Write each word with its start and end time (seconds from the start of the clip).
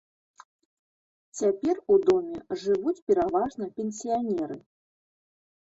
Цяпер 1.41 1.75
у 1.97 1.99
доме 2.07 2.37
жывуць 2.63 2.97
пераважна 3.11 3.65
пенсіянеры. 3.79 4.57